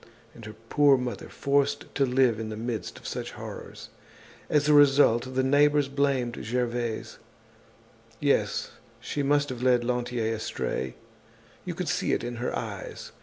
And 0.33 0.45
her 0.45 0.55
poor 0.69 0.97
mother, 0.97 1.29
forced 1.29 1.93
to 1.93 2.07
live 2.07 2.39
in 2.39 2.49
the 2.49 2.57
midst 2.57 2.97
of 2.97 3.05
such 3.07 3.33
horrors. 3.33 3.89
As 4.49 4.67
a 4.67 4.73
result, 4.73 5.35
the 5.35 5.43
neighbors 5.43 5.87
blamed 5.87 6.39
Gervaise. 6.43 7.19
Yes, 8.19 8.71
she 8.99 9.21
must 9.21 9.49
have 9.49 9.61
led 9.61 9.83
Lantier 9.83 10.33
astray; 10.33 10.95
you 11.65 11.75
could 11.75 11.87
see 11.87 12.13
it 12.13 12.23
in 12.23 12.37
her 12.37 12.57
eyes. 12.57 13.11